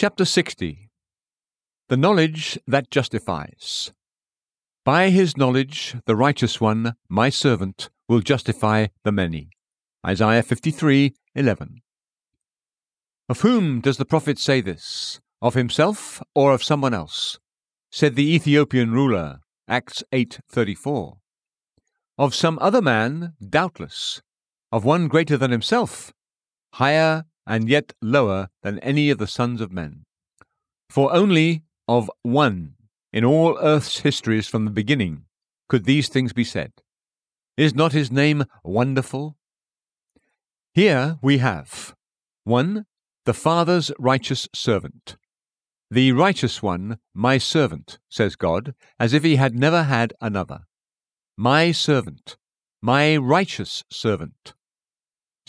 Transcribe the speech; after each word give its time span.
Chapter 0.00 0.24
60 0.24 0.88
The 1.90 1.96
Knowledge 1.98 2.58
that 2.66 2.90
Justifies. 2.90 3.92
By 4.82 5.10
his 5.10 5.36
knowledge, 5.36 5.94
the 6.06 6.16
righteous 6.16 6.58
one, 6.58 6.94
my 7.10 7.28
servant, 7.28 7.90
will 8.08 8.20
justify 8.20 8.86
the 9.04 9.12
many. 9.12 9.50
Isaiah 10.06 10.42
53 10.42 11.12
11. 11.34 11.82
Of 13.28 13.42
whom 13.42 13.82
does 13.82 13.98
the 13.98 14.06
prophet 14.06 14.38
say 14.38 14.62
this? 14.62 15.20
Of 15.42 15.52
himself 15.52 16.22
or 16.34 16.54
of 16.54 16.64
someone 16.64 16.94
else? 16.94 17.38
Said 17.90 18.16
the 18.16 18.34
Ethiopian 18.34 18.92
ruler, 18.92 19.40
Acts 19.68 20.02
8:34. 20.12 21.18
Of 22.16 22.34
some 22.34 22.58
other 22.62 22.80
man, 22.80 23.34
doubtless. 23.46 24.22
Of 24.72 24.82
one 24.82 25.08
greater 25.08 25.36
than 25.36 25.50
himself, 25.50 26.14
higher 26.72 27.26
and 27.46 27.68
yet 27.68 27.92
lower 28.00 28.48
than 28.62 28.78
any 28.80 29.10
of 29.10 29.18
the 29.18 29.26
sons 29.26 29.60
of 29.60 29.72
men. 29.72 30.04
For 30.88 31.12
only 31.12 31.62
of 31.88 32.10
one 32.22 32.74
in 33.12 33.24
all 33.24 33.58
earth's 33.60 34.00
histories 34.00 34.46
from 34.46 34.64
the 34.64 34.70
beginning 34.70 35.24
could 35.68 35.84
these 35.84 36.08
things 36.08 36.32
be 36.32 36.44
said. 36.44 36.72
Is 37.56 37.74
not 37.74 37.92
his 37.92 38.10
name 38.10 38.44
wonderful? 38.64 39.36
Here 40.72 41.18
we 41.20 41.38
have 41.38 41.94
1. 42.44 42.86
The 43.26 43.34
Father's 43.34 43.92
righteous 43.98 44.48
servant. 44.54 45.16
The 45.90 46.12
righteous 46.12 46.62
one, 46.62 46.98
my 47.12 47.38
servant, 47.38 47.98
says 48.08 48.36
God, 48.36 48.74
as 48.98 49.12
if 49.12 49.24
he 49.24 49.36
had 49.36 49.54
never 49.54 49.82
had 49.82 50.14
another. 50.20 50.60
My 51.36 51.72
servant, 51.72 52.36
my 52.80 53.16
righteous 53.16 53.84
servant. 53.90 54.54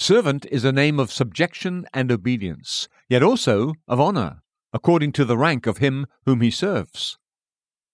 Servant 0.01 0.47
is 0.49 0.65
a 0.65 0.71
name 0.71 0.99
of 0.99 1.11
subjection 1.11 1.85
and 1.93 2.11
obedience, 2.11 2.89
yet 3.07 3.21
also 3.21 3.73
of 3.87 3.99
honour, 3.99 4.41
according 4.73 5.11
to 5.11 5.23
the 5.23 5.37
rank 5.37 5.67
of 5.67 5.77
him 5.77 6.07
whom 6.25 6.41
he 6.41 6.49
serves. 6.49 7.19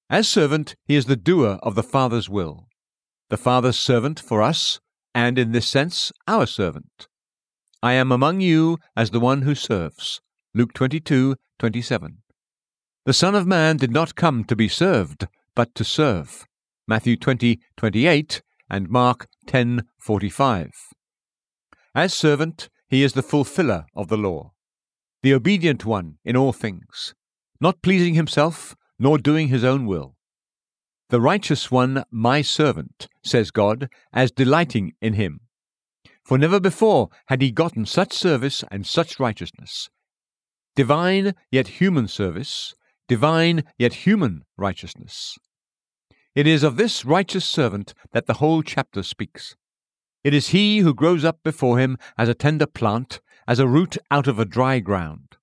As 0.10 0.26
servant, 0.26 0.78
he 0.86 0.96
is 0.96 1.08
the 1.08 1.18
doer 1.18 1.60
of 1.62 1.76
the 1.76 1.84
Father's 1.84 2.30
will, 2.30 2.70
the 3.28 3.36
Father's 3.36 3.78
servant 3.78 4.22
for 4.22 4.42
us, 4.42 4.80
and 5.14 5.38
in 5.38 5.52
this 5.52 5.68
sense, 5.68 6.14
our 6.30 6.46
servant. 6.46 7.10
I 7.84 7.92
am 7.92 8.14
among 8.14 8.40
you 8.40 8.78
as 8.96 9.10
the 9.10 9.20
one 9.20 9.42
who 9.42 9.54
serves. 9.54 10.22
Luke 10.54 10.72
22:27. 10.72 12.20
The 13.04 13.12
Son 13.12 13.36
of 13.36 13.46
Man 13.46 13.76
did 13.76 13.92
not 13.92 14.16
come 14.16 14.46
to 14.46 14.56
be 14.56 14.70
served, 14.70 15.28
but 15.56 15.76
to 15.76 15.84
serve. 15.84 16.46
Matthew 16.88 17.18
20:28 17.18 18.42
and 18.70 18.88
Mark 18.88 19.28
10:45. 19.46 20.72
As 21.98 22.14
servant, 22.14 22.70
he 22.88 23.02
is 23.02 23.14
the 23.14 23.24
fulfiller 23.24 23.88
of 23.96 24.08
the 24.08 24.18
law, 24.18 24.52
the 25.24 25.34
obedient 25.34 25.84
one 25.84 26.20
in 26.24 26.38
all 26.38 26.54
things, 26.54 27.16
not 27.60 27.82
pleasing 27.82 28.14
himself, 28.14 28.76
nor 29.00 29.18
doing 29.18 29.48
his 29.48 29.64
own 29.64 29.88
will. 29.88 30.16
The 31.10 31.20
righteous 31.20 31.72
one, 31.72 32.04
my 32.12 32.44
servant, 32.44 33.08
says 33.24 33.50
God, 33.50 33.90
as 34.14 34.30
delighting 34.30 34.94
in 35.02 35.14
him. 35.14 35.40
For 36.24 36.38
never 36.38 36.60
before 36.60 37.10
had 37.30 37.42
he 37.42 37.50
gotten 37.50 37.88
such 37.88 38.14
service 38.14 38.64
and 38.70 38.86
such 38.86 39.20
righteousness. 39.20 39.90
Divine 40.76 41.34
yet 41.50 41.80
human 41.80 42.08
service, 42.08 42.76
divine 43.08 43.64
yet 43.80 44.06
human 44.06 44.44
righteousness. 44.56 45.40
It 46.36 46.46
is 46.46 46.62
of 46.62 46.78
this 46.78 47.06
righteous 47.06 47.46
servant 47.46 47.96
that 48.12 48.28
the 48.28 48.36
whole 48.36 48.62
chapter 48.62 49.02
speaks. 49.02 49.56
It 50.28 50.34
is 50.34 50.50
he 50.50 50.80
who 50.80 50.94
grows 50.94 51.24
up 51.24 51.42
before 51.42 51.80
him 51.80 51.98
as 52.18 52.28
a 52.28 52.34
tender 52.34 52.66
plant, 52.66 53.22
as 53.48 53.60
a 53.60 53.68
root 53.68 53.98
out 54.12 54.28
of 54.28 54.40
a 54.40 54.44
dry 54.44 54.80
ground. 54.80 55.38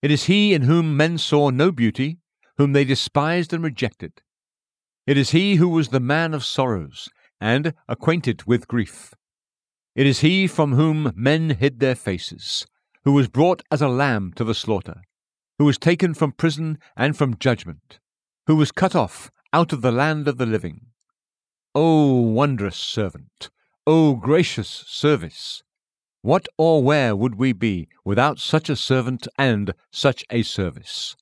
It 0.00 0.12
is 0.12 0.26
he 0.26 0.54
in 0.54 0.62
whom 0.62 0.96
men 0.96 1.18
saw 1.18 1.50
no 1.50 1.72
beauty, 1.72 2.18
whom 2.56 2.72
they 2.72 2.84
despised 2.84 3.52
and 3.52 3.64
rejected. 3.64 4.22
It 5.08 5.16
is 5.16 5.30
he 5.30 5.56
who 5.56 5.68
was 5.68 5.88
the 5.88 5.98
man 5.98 6.34
of 6.34 6.44
sorrows, 6.44 7.08
and 7.40 7.74
acquainted 7.88 8.44
with 8.44 8.68
grief. 8.68 9.12
It 9.96 10.06
is 10.06 10.20
he 10.20 10.46
from 10.46 10.74
whom 10.74 11.12
men 11.16 11.50
hid 11.50 11.80
their 11.80 11.96
faces, 11.96 12.64
who 13.02 13.10
was 13.10 13.26
brought 13.26 13.64
as 13.72 13.82
a 13.82 13.88
lamb 13.88 14.34
to 14.36 14.44
the 14.44 14.54
slaughter, 14.54 15.02
who 15.58 15.64
was 15.64 15.78
taken 15.78 16.14
from 16.14 16.30
prison 16.30 16.78
and 16.96 17.16
from 17.16 17.38
judgment, 17.40 17.98
who 18.46 18.54
was 18.54 18.70
cut 18.70 18.94
off 18.94 19.32
out 19.52 19.72
of 19.72 19.82
the 19.82 19.90
land 19.90 20.28
of 20.28 20.38
the 20.38 20.46
living. 20.46 20.92
O 21.74 22.20
wondrous 22.20 22.76
servant! 22.76 23.50
O 23.84 24.14
gracious 24.14 24.84
service! 24.86 25.64
What 26.20 26.46
or 26.56 26.84
where 26.84 27.16
would 27.16 27.34
we 27.34 27.52
be 27.52 27.88
without 28.04 28.38
such 28.38 28.70
a 28.70 28.76
servant 28.76 29.26
and 29.36 29.74
such 29.90 30.24
a 30.30 30.44
service? 30.44 31.16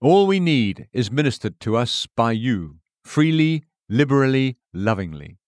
All 0.00 0.28
we 0.28 0.38
need 0.38 0.86
is 0.92 1.10
ministered 1.10 1.58
to 1.60 1.76
us 1.76 2.06
by 2.14 2.30
you, 2.30 2.76
freely, 3.04 3.64
liberally, 3.88 4.56
lovingly. 4.72 5.38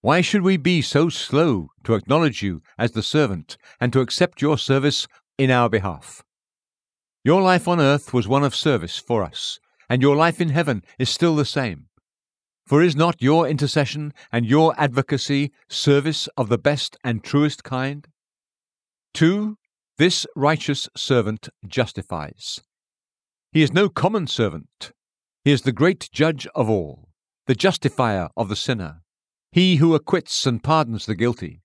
Why 0.00 0.20
should 0.20 0.42
we 0.42 0.56
be 0.56 0.82
so 0.82 1.08
slow 1.08 1.68
to 1.84 1.94
acknowledge 1.94 2.42
you 2.42 2.60
as 2.76 2.90
the 2.90 3.02
servant 3.04 3.56
and 3.80 3.92
to 3.92 4.00
accept 4.00 4.42
your 4.42 4.58
service 4.58 5.06
in 5.38 5.52
our 5.52 5.68
behalf? 5.68 6.24
Your 7.22 7.40
life 7.40 7.68
on 7.68 7.80
earth 7.80 8.12
was 8.12 8.26
one 8.26 8.42
of 8.42 8.56
service 8.56 8.98
for 8.98 9.22
us, 9.22 9.60
and 9.88 10.02
your 10.02 10.16
life 10.16 10.40
in 10.40 10.48
heaven 10.48 10.82
is 10.98 11.08
still 11.08 11.36
the 11.36 11.44
same. 11.44 11.86
For 12.66 12.82
is 12.82 12.96
not 12.96 13.20
your 13.20 13.48
intercession 13.48 14.12
and 14.30 14.46
your 14.46 14.74
advocacy 14.78 15.52
service 15.68 16.28
of 16.36 16.48
the 16.48 16.58
best 16.58 16.96
and 17.04 17.22
truest 17.22 17.64
kind? 17.64 18.06
2. 19.14 19.56
This 19.98 20.26
righteous 20.34 20.88
servant 20.96 21.48
justifies. 21.66 22.60
He 23.52 23.62
is 23.62 23.72
no 23.72 23.88
common 23.88 24.26
servant. 24.26 24.92
He 25.44 25.52
is 25.52 25.62
the 25.62 25.72
great 25.72 26.08
judge 26.12 26.46
of 26.54 26.70
all, 26.70 27.08
the 27.46 27.54
justifier 27.54 28.28
of 28.36 28.48
the 28.48 28.56
sinner, 28.56 29.02
he 29.50 29.76
who 29.76 29.94
acquits 29.94 30.46
and 30.46 30.62
pardons 30.62 31.04
the 31.04 31.14
guilty. 31.14 31.62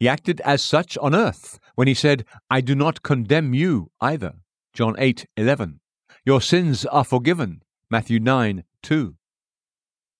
He 0.00 0.08
acted 0.08 0.40
as 0.40 0.64
such 0.64 0.96
on 0.98 1.14
earth 1.14 1.58
when 1.74 1.86
he 1.86 1.94
said, 1.94 2.24
I 2.50 2.60
do 2.60 2.74
not 2.74 3.02
condemn 3.02 3.52
you 3.54 3.90
either. 4.00 4.34
John 4.72 4.96
8:11. 4.96 5.80
Your 6.24 6.40
sins 6.40 6.84
are 6.86 7.04
forgiven. 7.04 7.62
Matthew 7.90 8.18
9:2. 8.18 9.17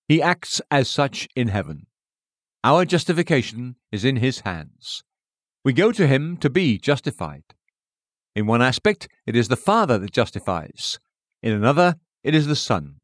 He 0.09 0.23
acts 0.23 0.63
as 0.71 0.89
such 0.89 1.29
in 1.37 1.49
heaven. 1.49 1.87
Our 2.65 2.87
justification 2.87 3.77
is 3.93 4.07
in 4.07 4.17
his 4.17 4.41
hands. 4.41 5.03
We 5.65 5.75
go 5.75 5.93
to 5.93 6.07
him 6.07 6.39
to 6.39 6.49
be 6.49 6.79
justified. 6.79 7.45
In 8.35 8.47
one 8.47 8.63
aspect, 8.63 9.09
it 9.27 9.37
is 9.37 9.49
the 9.49 9.57
Father 9.57 9.99
that 9.99 10.13
justifies. 10.13 10.99
In 11.43 11.53
another, 11.53 11.97
it 12.25 12.35
is 12.35 12.47
the 12.47 12.57
Son. 12.57 12.97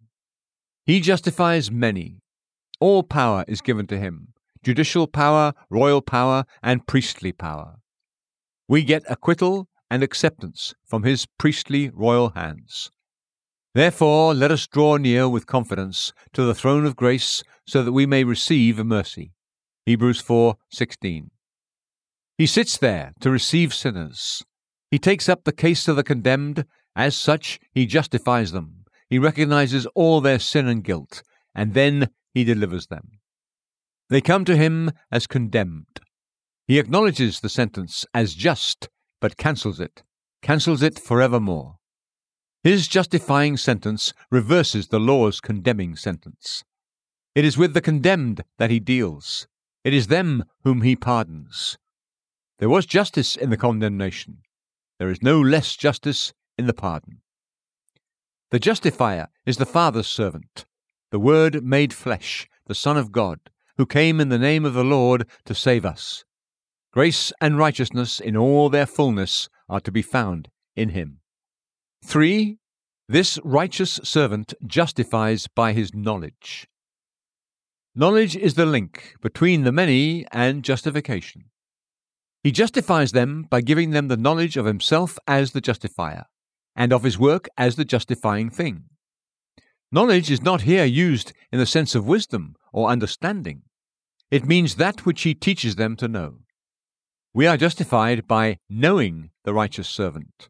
He 0.86 1.00
justifies 1.00 1.70
many. 1.70 2.20
All 2.80 3.02
power 3.02 3.44
is 3.46 3.60
given 3.60 3.86
to 3.88 3.98
him 3.98 4.28
judicial 4.62 5.06
power, 5.06 5.52
royal 5.68 6.00
power, 6.00 6.44
and 6.62 6.86
priestly 6.86 7.32
power. 7.32 7.76
We 8.66 8.82
get 8.82 9.02
acquittal 9.10 9.68
and 9.90 10.02
acceptance 10.02 10.74
from 10.86 11.02
his 11.02 11.26
priestly 11.38 11.90
royal 11.90 12.30
hands. 12.30 12.90
Therefore, 13.74 14.34
let 14.34 14.52
us 14.52 14.68
draw 14.68 14.96
near 14.98 15.28
with 15.28 15.48
confidence 15.48 16.12
to 16.32 16.44
the 16.44 16.54
throne 16.54 16.86
of 16.86 16.94
grace 16.94 17.42
so 17.66 17.82
that 17.82 17.92
we 17.92 18.06
may 18.06 18.22
receive 18.22 18.78
mercy. 18.84 19.32
Hebrews 19.84 20.20
4:16. 20.22 21.30
He 22.38 22.46
sits 22.46 22.78
there 22.78 23.12
to 23.20 23.30
receive 23.30 23.74
sinners. 23.74 24.44
He 24.92 24.98
takes 24.98 25.28
up 25.28 25.42
the 25.42 25.52
case 25.52 25.88
of 25.88 25.96
the 25.96 26.04
condemned. 26.04 26.66
As 26.94 27.16
such, 27.16 27.58
he 27.72 27.86
justifies 27.86 28.52
them. 28.52 28.84
He 29.10 29.18
recognizes 29.18 29.86
all 29.96 30.20
their 30.20 30.38
sin 30.38 30.68
and 30.68 30.84
guilt, 30.84 31.24
and 31.52 31.74
then 31.74 32.10
he 32.32 32.44
delivers 32.44 32.86
them. 32.86 33.18
They 34.08 34.20
come 34.20 34.44
to 34.44 34.56
him 34.56 34.92
as 35.10 35.26
condemned. 35.26 36.00
He 36.68 36.78
acknowledges 36.78 37.40
the 37.40 37.48
sentence 37.48 38.06
as 38.14 38.34
just, 38.34 38.88
but 39.20 39.36
cancels 39.36 39.80
it, 39.80 40.04
cancels 40.42 40.82
it 40.82 40.98
forevermore. 40.98 41.78
His 42.64 42.88
justifying 42.88 43.58
sentence 43.58 44.14
reverses 44.30 44.88
the 44.88 44.98
law's 44.98 45.38
condemning 45.38 45.96
sentence. 45.96 46.64
It 47.34 47.44
is 47.44 47.58
with 47.58 47.74
the 47.74 47.82
condemned 47.82 48.42
that 48.56 48.70
he 48.70 48.80
deals. 48.80 49.46
It 49.84 49.92
is 49.92 50.06
them 50.06 50.44
whom 50.62 50.80
he 50.80 50.96
pardons. 50.96 51.76
There 52.58 52.70
was 52.70 52.86
justice 52.86 53.36
in 53.36 53.50
the 53.50 53.58
condemnation. 53.58 54.38
There 54.98 55.10
is 55.10 55.22
no 55.22 55.42
less 55.42 55.76
justice 55.76 56.32
in 56.56 56.66
the 56.66 56.72
pardon. 56.72 57.20
The 58.50 58.58
justifier 58.58 59.28
is 59.44 59.58
the 59.58 59.66
Father's 59.66 60.06
servant, 60.06 60.64
the 61.10 61.18
Word 61.18 61.62
made 61.62 61.92
flesh, 61.92 62.48
the 62.66 62.74
Son 62.74 62.96
of 62.96 63.12
God, 63.12 63.40
who 63.76 63.84
came 63.84 64.20
in 64.20 64.30
the 64.30 64.38
name 64.38 64.64
of 64.64 64.72
the 64.72 64.84
Lord 64.84 65.28
to 65.44 65.54
save 65.54 65.84
us. 65.84 66.24
Grace 66.94 67.30
and 67.42 67.58
righteousness 67.58 68.20
in 68.20 68.38
all 68.38 68.70
their 68.70 68.86
fullness 68.86 69.50
are 69.68 69.80
to 69.80 69.92
be 69.92 70.00
found 70.00 70.48
in 70.74 70.90
him. 70.90 71.20
3. 72.04 72.58
This 73.08 73.38
righteous 73.42 73.98
servant 74.04 74.52
justifies 74.66 75.48
by 75.48 75.72
his 75.72 75.94
knowledge. 75.94 76.68
Knowledge 77.94 78.36
is 78.36 78.54
the 78.54 78.66
link 78.66 79.14
between 79.22 79.64
the 79.64 79.72
many 79.72 80.26
and 80.30 80.62
justification. 80.62 81.44
He 82.42 82.52
justifies 82.52 83.12
them 83.12 83.46
by 83.48 83.62
giving 83.62 83.90
them 83.90 84.08
the 84.08 84.18
knowledge 84.18 84.58
of 84.58 84.66
himself 84.66 85.18
as 85.26 85.52
the 85.52 85.62
justifier, 85.62 86.24
and 86.76 86.92
of 86.92 87.04
his 87.04 87.18
work 87.18 87.48
as 87.56 87.76
the 87.76 87.86
justifying 87.86 88.50
thing. 88.50 88.84
Knowledge 89.90 90.30
is 90.30 90.42
not 90.42 90.62
here 90.62 90.84
used 90.84 91.32
in 91.50 91.58
the 91.58 91.66
sense 91.66 91.94
of 91.94 92.06
wisdom 92.06 92.54
or 92.72 92.90
understanding. 92.90 93.62
It 94.30 94.44
means 94.46 94.74
that 94.74 95.06
which 95.06 95.22
he 95.22 95.34
teaches 95.34 95.76
them 95.76 95.96
to 95.96 96.08
know. 96.08 96.40
We 97.32 97.46
are 97.46 97.56
justified 97.56 98.28
by 98.28 98.58
knowing 98.68 99.30
the 99.44 99.54
righteous 99.54 99.88
servant. 99.88 100.48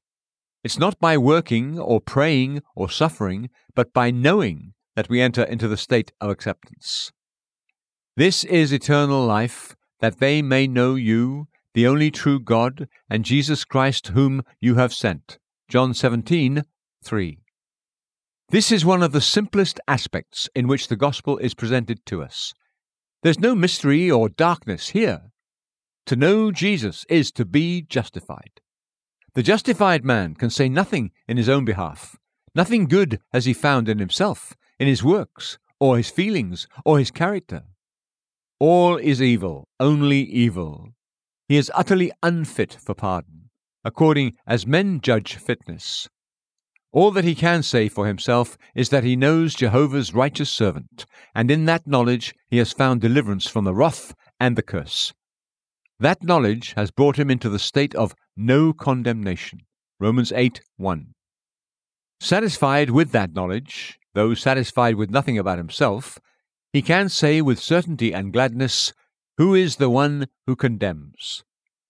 It's 0.65 0.79
not 0.79 0.99
by 0.99 1.19
working 1.19 1.79
or 1.79 2.01
praying 2.01 2.63
or 2.75 2.89
suffering, 2.89 3.51
but 3.75 3.93
by 3.93 4.11
knowing 4.11 4.73
that 4.97 5.11
we 5.11 5.21
enter 5.21 5.43
into 5.43 5.69
the 5.69 5.77
state 5.77 6.11
of 6.23 6.31
acceptance. 6.31 7.13
This 8.17 8.45
is 8.45 8.73
eternal 8.73 9.27
life, 9.27 9.77
that 10.01 10.21
they 10.21 10.41
may 10.41 10.67
know 10.67 10.95
you, 10.95 11.49
the 11.75 11.87
only 11.87 12.11
true 12.11 12.41
God, 12.41 12.89
and 13.11 13.27
Jesus 13.27 13.67
Christ, 13.67 14.09
whom 14.09 14.43
you 14.59 14.77
have 14.77 14.95
sent. 14.95 15.39
John 15.69 15.93
17, 15.93 16.63
3. 17.05 17.39
This 18.49 18.73
is 18.73 18.87
one 18.87 19.03
of 19.03 19.13
the 19.13 19.21
simplest 19.21 19.81
aspects 19.87 20.49
in 20.55 20.67
which 20.67 20.89
the 20.89 20.97
gospel 20.97 21.37
is 21.39 21.55
presented 21.55 22.07
to 22.07 22.23
us. 22.23 22.55
There's 23.23 23.39
no 23.39 23.55
mystery 23.55 24.11
or 24.11 24.31
darkness 24.31 24.91
here. 24.91 25.31
To 26.07 26.17
know 26.17 26.53
Jesus 26.53 27.05
is 27.11 27.31
to 27.33 27.45
be 27.45 27.83
justified. 27.83 28.61
The 29.35 29.43
justified 29.43 30.05
man 30.05 30.35
can 30.35 30.49
say 30.49 30.69
nothing 30.69 31.11
in 31.27 31.37
his 31.37 31.49
own 31.49 31.65
behalf. 31.65 32.17
Nothing 32.55 32.87
good 32.87 33.21
has 33.33 33.47
he 33.47 33.53
found 33.53 33.89
in 33.89 33.99
himself, 33.99 34.55
in 34.79 34.87
his 34.87 35.03
works, 35.03 35.59
or 35.81 35.97
his 35.97 36.09
feelings, 36.09 36.69
or 36.85 37.01
his 37.01 37.11
character. 37.11 37.65
All 38.61 38.97
is 38.97 39.21
evil, 39.21 39.69
only 39.81 40.21
evil. 40.21 40.91
He 41.49 41.57
is 41.57 41.71
utterly 41.75 42.13
unfit 42.23 42.79
for 42.81 42.95
pardon, 42.95 43.51
according 43.85 44.37
as 44.47 44.69
men 44.69 45.01
judge 45.01 45.35
fitness. 45.35 46.09
All 46.93 47.11
that 47.11 47.25
he 47.25 47.35
can 47.35 47.65
say 47.65 47.89
for 47.89 48.07
himself 48.07 48.57
is 48.77 48.91
that 48.91 49.03
he 49.03 49.17
knows 49.17 49.57
Jehovah's 49.57 50.15
righteous 50.15 50.49
servant, 50.49 51.07
and 51.35 51.51
in 51.51 51.65
that 51.65 51.89
knowledge 51.89 52.37
he 52.47 52.59
has 52.59 52.73
found 52.73 53.01
deliverance 53.01 53.49
from 53.49 53.65
the 53.65 53.75
wrath 53.75 54.15
and 54.39 54.55
the 54.55 54.63
curse. 54.63 55.13
That 55.99 56.23
knowledge 56.23 56.75
has 56.77 56.93
brought 56.93 57.19
him 57.19 57.31
into 57.31 57.49
the 57.49 57.59
state 57.59 57.97
of 57.97 58.15
no 58.37 58.73
condemnation. 58.73 59.61
Romans 60.01 60.33
8 60.33 60.61
1. 60.77 61.15
Satisfied 62.21 62.91
with 62.91 63.13
that 63.13 63.35
knowledge, 63.35 63.99
though 64.15 64.35
satisfied 64.35 64.97
with 64.97 65.11
nothing 65.11 65.39
about 65.39 65.59
himself, 65.59 66.19
he 66.73 66.83
can 66.83 67.09
say 67.09 67.41
with 67.41 67.61
certainty 67.61 68.13
and 68.13 68.33
gladness, 68.33 68.93
Who 69.39 69.55
is 69.55 69.77
the 69.77 69.91
one 69.91 70.27
who 70.47 70.57
condemns? 70.57 71.45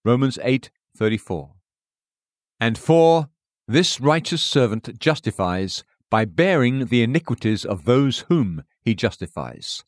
Romans 0.05 0.38
8:34. 0.43 1.55
And 2.61 2.76
4. 2.76 3.31
This 3.67 3.99
righteous 3.99 4.43
servant 4.43 4.99
justifies 4.99 5.85
by 6.11 6.26
bearing 6.26 6.87
the 6.87 7.02
iniquities 7.02 7.64
of 7.64 7.85
those 7.85 8.26
whom 8.29 8.64
he 8.82 8.94
justifies. 8.94 9.85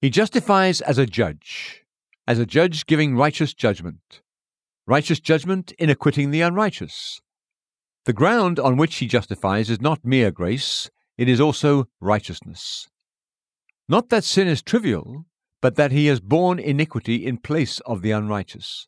He 0.00 0.08
justifies 0.08 0.80
as 0.80 0.98
a 0.98 1.06
judge, 1.06 1.84
as 2.28 2.38
a 2.38 2.46
judge 2.46 2.86
giving 2.86 3.16
righteous 3.16 3.52
judgment. 3.52 4.22
Righteous 4.88 5.18
judgment 5.18 5.72
in 5.72 5.90
acquitting 5.90 6.30
the 6.30 6.42
unrighteous. 6.42 7.20
The 8.04 8.12
ground 8.12 8.60
on 8.60 8.76
which 8.76 8.96
he 8.96 9.08
justifies 9.08 9.68
is 9.68 9.80
not 9.80 10.04
mere 10.04 10.30
grace, 10.30 10.90
it 11.18 11.28
is 11.28 11.40
also 11.40 11.88
righteousness. 12.00 12.86
Not 13.88 14.10
that 14.10 14.22
sin 14.22 14.46
is 14.46 14.62
trivial, 14.62 15.26
but 15.60 15.74
that 15.74 15.90
he 15.90 16.06
has 16.06 16.20
borne 16.20 16.60
iniquity 16.60 17.26
in 17.26 17.38
place 17.38 17.80
of 17.80 18.02
the 18.02 18.12
unrighteous. 18.12 18.86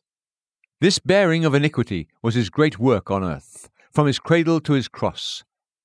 This 0.79 0.99
bearing 0.99 1.43
of 1.43 1.53
iniquity 1.53 2.07
was 2.21 2.35
his 2.35 2.49
great 2.49 2.79
work 2.79 3.11
on 3.11 3.21
earth, 3.21 3.69
from 3.91 4.07
his 4.07 4.19
cradle 4.19 4.61
to 4.61 4.73
his 4.73 4.87
cross. 4.87 5.43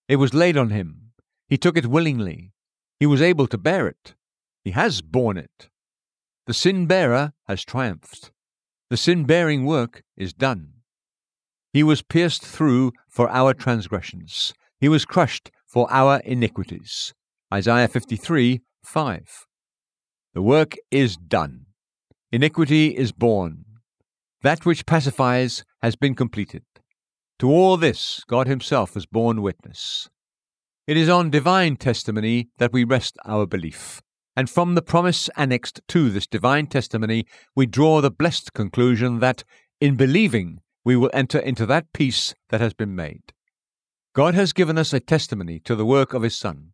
It 0.09 0.17
was 0.17 0.33
laid 0.33 0.57
on 0.57 0.71
him. 0.71 1.11
He 1.49 1.57
took 1.57 1.77
it 1.77 1.87
willingly. 1.87 2.53
He 3.01 3.07
was 3.07 3.21
able 3.21 3.49
to 3.49 3.59
bear 3.59 3.89
it. 3.89 4.15
He 4.63 4.71
has 4.71 5.03
borne 5.03 5.39
it. 5.39 5.69
The 6.47 6.55
sin 6.55 6.87
bearer 6.87 7.33
has 7.49 7.65
triumphed. 7.65 8.31
The 8.95 8.99
sin 8.99 9.25
bearing 9.25 9.65
work 9.65 10.05
is 10.17 10.33
done. 10.33 10.69
He 11.73 11.83
was 11.83 12.01
pierced 12.01 12.47
through 12.47 12.93
for 13.09 13.29
our 13.29 13.53
transgressions, 13.53 14.55
he 14.79 14.89
was 14.89 15.05
crushed 15.05 15.51
for 15.67 15.89
our 15.91 16.21
iniquities. 16.21 17.13
Isaiah 17.53 17.89
53 17.89 18.61
5. 18.85 19.47
The 20.35 20.43
work 20.43 20.77
is 20.93 21.17
done. 21.17 21.67
Iniquity 22.31 22.97
is 22.97 23.11
borne. 23.11 23.65
That 24.43 24.65
which 24.65 24.87
pacifies 24.87 25.65
has 25.83 25.97
been 25.97 26.15
completed. 26.15 26.63
To 27.41 27.51
all 27.51 27.77
this, 27.77 28.23
God 28.29 28.47
Himself 28.47 28.95
has 28.95 29.07
borne 29.07 29.43
witness. 29.43 30.09
It 30.87 30.97
is 30.97 31.09
on 31.09 31.31
divine 31.31 31.75
testimony 31.79 32.47
that 32.59 32.73
we 32.73 32.85
rest 32.85 33.19
our 33.27 33.45
belief, 33.45 34.03
and 34.37 34.51
from 34.51 34.75
the 34.75 34.83
promise 34.83 35.29
annexed 35.37 35.81
to 35.89 36.11
this 36.11 36.27
divine 36.27 36.67
testimony, 36.67 37.27
we 37.55 37.67
draw 37.67 38.01
the 38.01 38.11
blessed 38.11 38.53
conclusion 38.53 39.21
that, 39.21 39.45
in 39.81 39.97
believing, 39.97 40.61
we 40.85 40.97
will 40.97 41.11
enter 41.13 41.39
into 41.39 41.67
that 41.67 41.93
peace 41.93 42.35
that 42.51 42.61
has 42.61 42.75
been 42.75 42.95
made. 42.95 43.33
God 44.15 44.35
has 44.35 44.53
given 44.53 44.79
us 44.79 44.93
a 44.93 45.01
testimony 45.01 45.59
to 45.61 45.75
the 45.75 45.87
work 45.87 46.15
of 46.15 46.23
His 46.23 46.37
Son, 46.37 46.73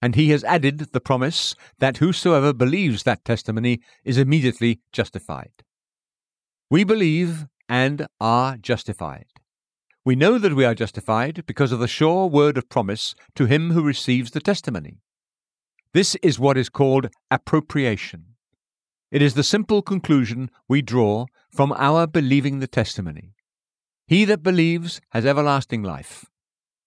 and 0.00 0.14
He 0.14 0.30
has 0.30 0.44
added 0.44 0.78
the 0.92 1.00
promise 1.00 1.54
that 1.78 1.98
whosoever 1.98 2.52
believes 2.52 3.02
that 3.02 3.24
testimony 3.24 3.80
is 4.04 4.18
immediately 4.18 4.80
justified. 4.92 5.52
We 6.70 6.84
believe 6.84 7.46
and 7.68 8.06
are 8.20 8.56
justified. 8.56 9.26
We 10.04 10.16
know 10.16 10.38
that 10.38 10.54
we 10.54 10.64
are 10.64 10.74
justified 10.74 11.44
because 11.46 11.70
of 11.70 11.78
the 11.78 11.86
sure 11.86 12.26
word 12.26 12.58
of 12.58 12.68
promise 12.68 13.14
to 13.36 13.46
him 13.46 13.70
who 13.70 13.82
receives 13.82 14.32
the 14.32 14.40
testimony. 14.40 14.98
This 15.94 16.14
is 16.22 16.38
what 16.38 16.56
is 16.56 16.70
called 16.70 17.08
appropriation. 17.30 18.24
It 19.10 19.20
is 19.20 19.34
the 19.34 19.42
simple 19.42 19.82
conclusion 19.82 20.50
we 20.66 20.80
draw 20.80 21.26
from 21.50 21.70
our 21.72 22.06
believing 22.06 22.60
the 22.60 22.66
testimony. 22.66 23.34
He 24.06 24.24
that 24.24 24.42
believes 24.42 25.02
has 25.10 25.26
everlasting 25.26 25.82
life. 25.82 26.24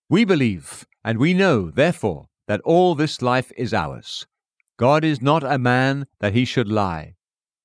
We 0.10 0.26
believe, 0.26 0.88
and 1.04 1.20
we 1.20 1.36
know, 1.36 1.70
therefore, 1.70 2.30
that 2.48 2.62
all 2.62 2.96
this 2.96 3.22
life 3.22 3.52
is 3.56 3.76
ours. 3.76 4.26
God 4.78 5.04
is 5.04 5.22
not 5.22 5.44
a 5.44 5.60
man 5.60 6.08
that 6.20 6.34
he 6.34 6.44
should 6.44 6.68
lie. 6.68 7.14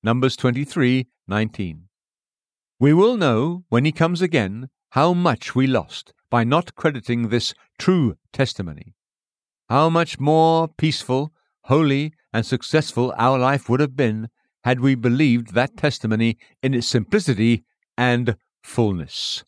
Numbers 0.03 0.37
23:19. 0.37 1.87
We 2.79 2.93
will 2.93 3.17
know, 3.17 3.63
when 3.69 3.85
he 3.85 3.91
comes 3.91 4.21
again, 4.21 4.69
how 4.91 5.13
much 5.13 5.55
we 5.55 5.65
lost 5.65 6.13
by 6.29 6.43
not 6.43 6.75
crediting 6.75 7.29
this 7.29 7.55
true 7.79 8.15
testimony 8.31 8.93
how 9.71 9.89
much 9.89 10.19
more 10.19 10.67
peaceful, 10.67 11.31
holy, 11.63 12.11
and 12.33 12.45
successful 12.45 13.13
our 13.17 13.39
life 13.39 13.69
would 13.69 13.79
have 13.79 13.95
been 13.95 14.27
had 14.65 14.81
we 14.81 14.95
believed 14.95 15.53
that 15.53 15.77
testimony 15.77 16.37
in 16.61 16.73
its 16.73 16.85
simplicity 16.85 17.63
and 17.97 18.35
fullness. 18.61 19.45